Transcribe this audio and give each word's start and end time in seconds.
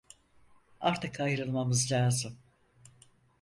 Artık 0.79 1.19
ayrılmamız 1.19 1.91
lazım. 1.91 2.37